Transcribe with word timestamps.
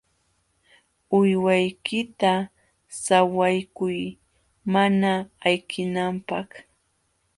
Uywaykita 1.17 2.33
sawaykuy 3.03 3.99
mana 4.73 5.11
ayqinanpaq. 5.45 6.47